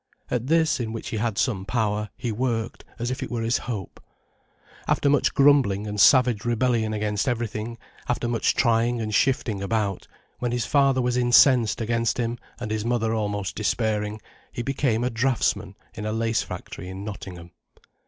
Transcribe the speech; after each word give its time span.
At 0.31 0.47
this, 0.47 0.79
in 0.79 0.93
which 0.93 1.09
he 1.09 1.17
had 1.17 1.37
some 1.37 1.63
power, 1.63 2.09
he 2.17 2.31
worked, 2.31 2.83
as 2.97 3.11
if 3.11 3.21
it 3.21 3.29
were 3.29 3.43
his 3.43 3.59
hope. 3.69 4.03
After 4.87 5.11
much 5.11 5.35
grumbling 5.35 5.85
and 5.85 6.01
savage 6.01 6.43
rebellion 6.43 6.91
against 6.91 7.27
everything, 7.27 7.77
after 8.09 8.27
much 8.27 8.55
trying 8.55 8.99
and 8.99 9.13
shifting 9.13 9.61
about, 9.61 10.07
when 10.39 10.51
his 10.53 10.65
father 10.65 11.03
was 11.03 11.17
incensed 11.17 11.81
against 11.81 12.17
him 12.17 12.39
and 12.59 12.71
his 12.71 12.83
mother 12.83 13.13
almost 13.13 13.55
despairing, 13.55 14.19
he 14.51 14.63
became 14.63 15.03
a 15.03 15.11
draughtsman 15.11 15.75
in 15.93 16.07
a 16.07 16.11
lace 16.11 16.41
factory 16.41 16.89
in 16.89 17.03
Nottingham. 17.03 17.51